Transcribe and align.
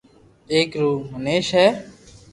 ايڪ 0.53 0.69
رو 0.81 0.91
منيس 1.21 1.47
ھي 1.57 1.67